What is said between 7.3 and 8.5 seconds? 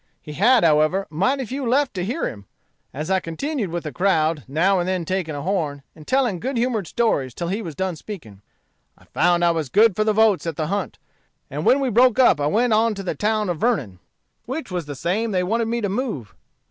till he was done speaking.